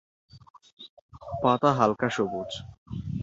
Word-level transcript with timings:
পাতা 1.41 1.69
হালকা 1.77 2.07
সবুজ। 2.15 2.51